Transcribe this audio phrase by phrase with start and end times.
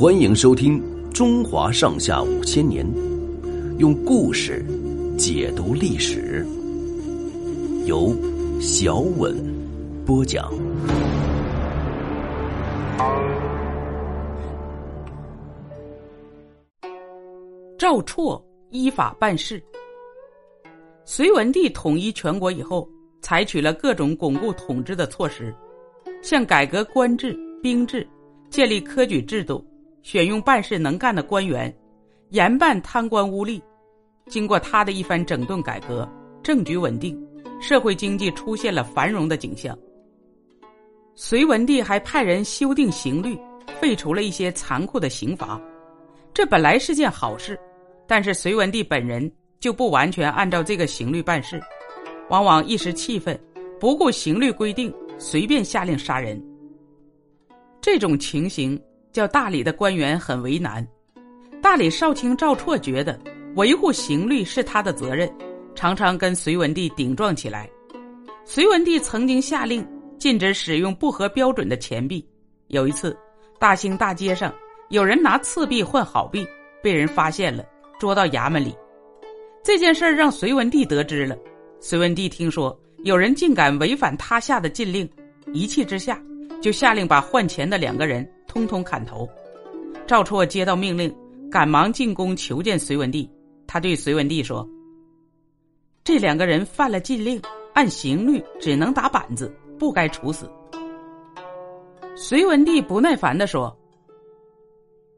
[0.00, 0.80] 欢迎收听
[1.12, 2.86] 《中华上下五千年》，
[3.78, 4.64] 用故事
[5.18, 6.42] 解读历史，
[7.84, 8.16] 由
[8.62, 9.36] 小稳
[10.06, 10.50] 播讲。
[17.76, 19.62] 赵绰依法办事。
[21.04, 22.88] 隋文帝统一全国以后，
[23.20, 25.54] 采取了各种巩固统治的措施，
[26.22, 28.08] 像改革官制、兵制，
[28.48, 29.62] 建立科举制度，
[30.02, 31.74] 选用办事能干的官员，
[32.30, 33.60] 严办贪官污吏。
[34.26, 36.08] 经过他的一番整顿改革，
[36.42, 37.20] 政局稳定，
[37.60, 39.76] 社会经济出现了繁荣的景象。
[41.14, 43.38] 隋文帝还派人修订刑律，
[43.80, 45.60] 废除了一些残酷的刑罚，
[46.32, 47.58] 这本来是件好事。
[48.06, 51.60] 但是隋文帝本人就不完全按照这个刑律办事，
[52.28, 53.38] 往往一时气愤，
[53.78, 56.42] 不顾刑律规定，随便下令杀人。
[57.80, 58.80] 这种情形
[59.12, 60.86] 叫大理的官员很为难。
[61.62, 63.18] 大理少卿赵绰觉得
[63.56, 65.30] 维护刑律是他的责任，
[65.74, 67.68] 常常跟隋文帝顶撞起来。
[68.44, 69.86] 隋文帝曾经下令
[70.18, 72.26] 禁止使用不合标准的钱币。
[72.68, 73.16] 有一次，
[73.58, 74.54] 大兴大街上
[74.88, 76.46] 有人拿次币换好币，
[76.82, 77.64] 被人发现了。
[77.98, 78.74] 捉到衙门里，
[79.62, 81.36] 这件事让隋文帝得知了。
[81.80, 82.74] 隋文帝听说
[83.04, 85.06] 有人竟敢违反他下的禁令，
[85.52, 86.18] 一气之下
[86.62, 89.28] 就下令把换钱的两个人通通砍头。
[90.08, 91.14] 赵绰接到命令，
[91.48, 93.30] 赶忙进宫求见隋文帝。
[93.64, 94.68] 他对隋文帝说
[96.02, 97.40] ：“这两个人犯了禁令，
[97.74, 100.50] 按刑律只能打板子，不该处死。”
[102.16, 103.74] 隋文帝不耐烦地说：“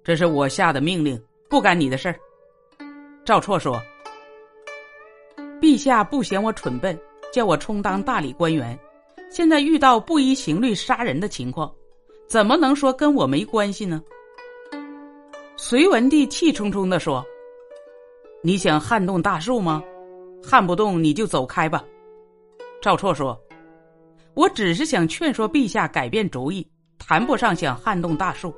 [0.04, 2.16] 这是我下的命令，不干你的事儿。”
[3.24, 3.80] 赵绰说
[5.58, 6.98] ：“陛下不嫌我蠢笨，
[7.32, 8.78] 叫我充当大理官员，
[9.30, 11.72] 现在遇到不依刑律杀人的情况，
[12.32, 14.02] 怎么能说跟我没关系呢？”
[15.58, 17.22] 隋文帝气冲冲的说
[18.42, 19.82] ：“你想撼动大树吗？
[20.42, 21.84] 撼不动你就走开吧。”
[22.80, 23.38] 赵绰说
[24.32, 26.66] ：“我只是想劝说陛下改变主意，
[26.98, 28.50] 谈不上想撼动大树。”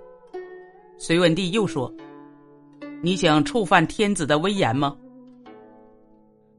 [0.97, 1.93] 隋文帝又说。
[3.03, 4.97] 你想触犯天子的威严吗？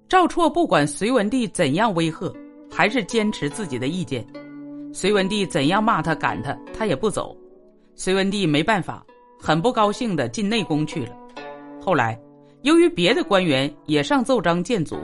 [0.09, 2.35] 赵绰不管隋文帝怎样威吓，
[2.69, 4.27] 还是坚持自己的意见。
[4.95, 7.35] 隋文帝怎样骂他、赶他，他也不走。
[7.95, 9.05] 隋文帝没办法，
[9.37, 11.13] 很不高兴的进内宫去了。
[11.81, 12.17] 后来，
[12.61, 14.95] 由于别的官员也上奏章谏阻，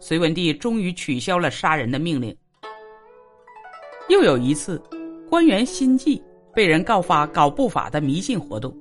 [0.00, 2.36] 隋文帝终于取消了杀人的命令。
[4.08, 4.82] 又有一次，
[5.30, 6.20] 官员辛纪
[6.52, 8.76] 被人告发搞不法的迷信活动。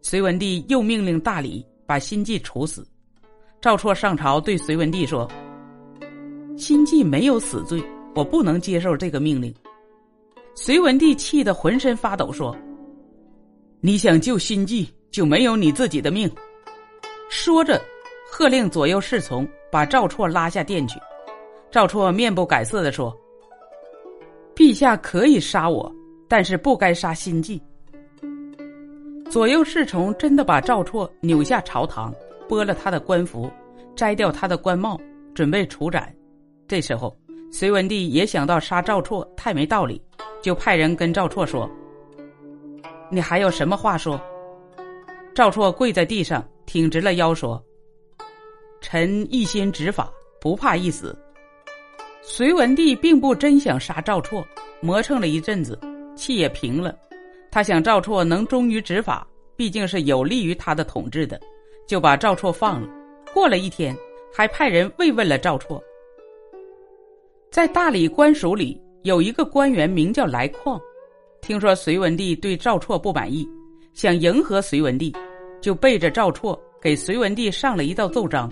[0.00, 2.84] 隋文帝又命令大理把辛纪处死。
[3.60, 5.30] 赵绰上朝对隋文帝说
[6.58, 7.80] ：“辛纪没有死罪，
[8.16, 9.54] 我不能接受这个命令。”
[10.54, 12.56] 隋文帝气得浑身发抖，说
[13.80, 16.30] ：“你想救心计，就没有你自己的命。”
[17.30, 17.80] 说着，
[18.30, 21.00] 喝令左右侍从把赵绰拉下殿去。
[21.70, 23.16] 赵绰面不改色的说
[24.54, 25.90] ：“陛下可以杀我，
[26.28, 27.60] 但是不该杀心计。”
[29.30, 32.14] 左右侍从真的把赵绰扭下朝堂，
[32.46, 33.50] 剥了他的官服，
[33.96, 35.00] 摘掉他的官帽，
[35.34, 36.14] 准备处斩。
[36.68, 37.16] 这时候，
[37.50, 40.00] 隋文帝也想到杀赵绰太没道理，
[40.42, 41.70] 就派人跟赵绰说
[43.10, 44.20] ：“你还有什么话说？”
[45.34, 47.62] 赵绰跪在地上，挺直了腰说
[48.82, 51.16] ：“臣一心执法，不怕一死。”
[52.20, 54.44] 隋文帝并不真想杀赵绰，
[54.80, 55.78] 磨蹭了一阵子，
[56.14, 56.94] 气也平了。
[57.50, 59.26] 他想赵绰能忠于执法，
[59.56, 61.40] 毕竟是有利于他的统治的，
[61.86, 62.88] 就把赵绰放了。
[63.34, 63.96] 过了一天，
[64.32, 65.80] 还派人慰问了赵绰。
[67.50, 70.80] 在大理官署里有一个官员名叫来况，
[71.40, 73.48] 听说隋文帝对赵绰不满意，
[73.94, 75.14] 想迎合隋文帝，
[75.60, 78.50] 就背着赵绰给隋文帝上了一道奏章，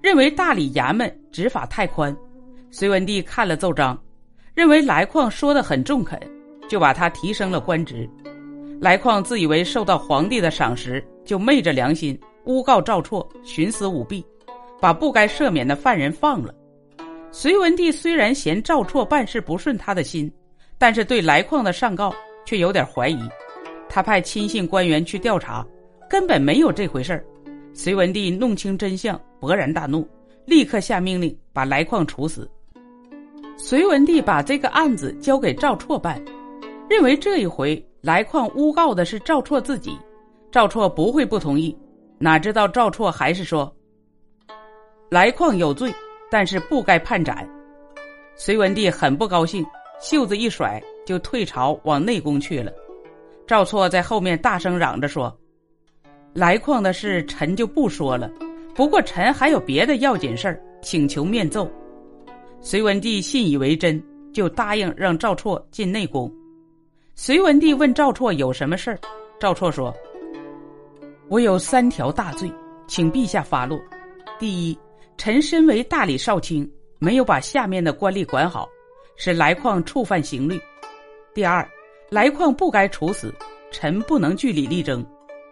[0.00, 2.16] 认为大理衙门执法太宽。
[2.70, 4.00] 隋文帝看了奏章，
[4.54, 6.18] 认为来况说的很中肯。
[6.68, 8.08] 就把他提升了官职，
[8.80, 14.24] 来况自以为受到皇帝的赏识，就昧着良心诬告赵绰徇私舞弊，
[14.80, 16.54] 把不该赦免的犯人放了。
[17.34, 20.30] 隋文帝虽然嫌赵绰办事不顺他的心，
[20.76, 22.14] 但是对来况的上告
[22.44, 23.18] 却有点怀疑。
[23.88, 25.66] 他派亲信官员去调查，
[26.10, 27.24] 根本没有这回事儿。
[27.72, 30.06] 隋文帝弄清真相，勃然大怒，
[30.44, 32.48] 立刻下命令把来况处死。
[33.56, 36.22] 隋文帝把这个案子交给赵绰办。
[36.90, 39.96] 认为这一回来况诬告的是赵绰自己，
[40.50, 41.74] 赵绰不会不同意。
[42.18, 43.74] 哪知道赵绰还是说
[45.08, 45.90] ：“来况有罪，
[46.32, 47.46] 但是不该判斩。”
[48.34, 49.62] 隋文帝很不高兴，
[50.00, 52.72] 袖子一甩就退朝往内宫去了。
[53.46, 55.36] 赵绰在后面大声嚷着说
[56.32, 58.30] ：“来矿的事臣就不说了，
[58.74, 61.70] 不过臣还有别的要紧事儿，请求面奏。
[62.62, 64.02] 隋文帝信以为真，
[64.32, 66.32] 就答应让赵绰进内宫。
[67.14, 68.98] 隋文帝问赵绰有什么事儿，
[69.38, 69.94] 赵绰说
[71.28, 72.50] ：“我有三条大罪，
[72.86, 73.78] 请陛下发落。
[74.38, 74.78] 第一，
[75.24, 78.68] 臣身为大理少卿，没有把下面的官吏管好，
[79.14, 80.58] 使来矿触犯刑律；
[81.32, 81.64] 第二，
[82.10, 83.32] 来矿不该处死，
[83.70, 85.00] 臣不能据理力争；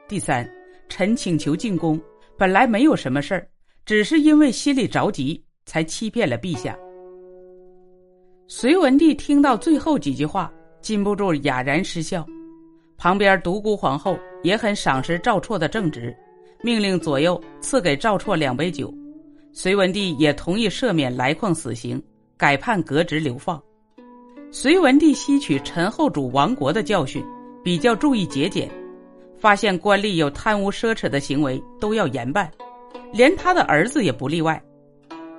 [0.09, 0.45] 第三。”
[0.91, 2.01] 臣请求进宫，
[2.37, 3.47] 本来没有什么事儿，
[3.87, 6.77] 只是因为心里着急，才欺骗了陛下。
[8.49, 10.53] 隋文帝听到最后几句话，
[10.83, 12.27] 禁不住哑然失笑。
[12.99, 16.13] 旁边独孤皇后也很赏识赵绰的正直，
[16.61, 18.93] 命令左右赐给赵绰两杯酒。
[19.53, 22.03] 隋文帝也同意赦免来矿死刑，
[22.37, 23.61] 改判革职流放。
[24.53, 27.25] 隋文帝吸取陈后主亡国的教训，
[27.65, 28.71] 比较注意节俭。
[29.39, 32.51] 发现官吏有贪污奢侈的行为，都要严办，
[33.13, 34.63] 连他的儿子也不例外。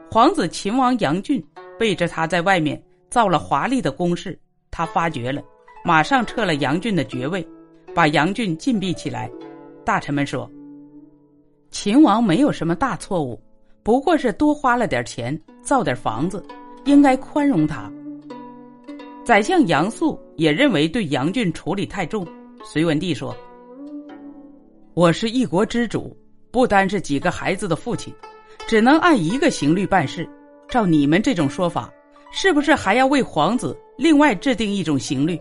[0.10, 1.44] 皇子秦王杨俊
[1.80, 4.38] 背着他在外面造了华丽的宫室，
[4.72, 5.42] 他发觉了，
[5.86, 7.48] 马上撤了杨俊的爵位，
[7.94, 9.32] 把杨俊禁闭起来。
[9.86, 10.50] 大臣们说
[11.70, 13.40] ：“秦王没有什么大错误，
[13.84, 16.44] 不过是多花了点钱造点房子，
[16.86, 17.92] 应该宽容他。”
[19.26, 22.28] 宰相杨素也认为对杨俊处理太重。
[22.64, 23.36] 隋文帝说。
[24.94, 26.16] 我是一国之主，
[26.52, 28.14] 不单是几个孩子的父亲，
[28.68, 30.28] 只能按一个刑律办事。
[30.68, 31.90] 照你们这种说法，
[32.32, 35.40] 是不是还要为皇子另外制定一种刑律？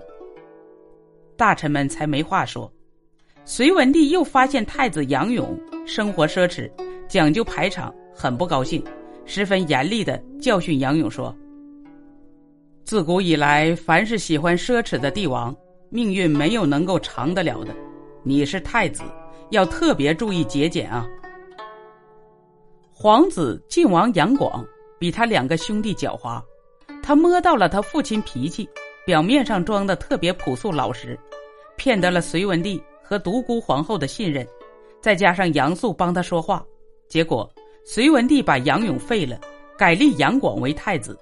[1.36, 2.72] 大臣们才没话说。
[3.44, 6.70] 隋文帝又发现太子杨勇生活奢侈，
[7.08, 8.82] 讲究排场，很不高兴，
[9.24, 11.34] 十分严厉的教训杨勇说
[12.84, 15.54] ：“自古以来，凡是喜欢奢侈的帝王，
[15.88, 17.74] 命运没有能够长得了的。
[18.22, 19.02] 你是太子。”
[19.50, 21.04] 要特别注意节俭啊！
[22.92, 24.64] 皇子晋王杨广
[24.96, 26.40] 比他两个兄弟狡猾，
[27.02, 28.70] 他摸到了他父亲脾气，
[29.04, 31.18] 表面上装的特别朴素老实，
[31.76, 34.46] 骗得了隋文帝和独孤皇后的信任，
[35.00, 36.64] 再加上杨素帮他说话，
[37.08, 37.52] 结果
[37.84, 39.40] 隋文帝把杨勇废了，
[39.76, 41.18] 改立杨广为太子。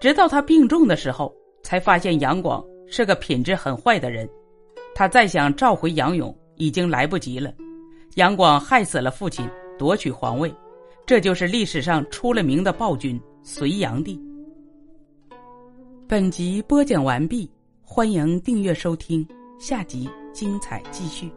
[0.00, 1.34] 直到他病重的时候，
[1.64, 4.30] 才发现杨广是个品质很坏的人，
[4.94, 6.32] 他再想召回杨勇。
[6.60, 7.52] 已经来不及了，
[8.16, 9.48] 杨广害死了父亲，
[9.78, 10.52] 夺取皇位，
[11.06, 14.20] 这就是历史上出了名的暴君隋炀帝。
[16.08, 17.48] 本集播讲完毕，
[17.80, 19.24] 欢迎订阅收听，
[19.60, 21.32] 下集精彩继续。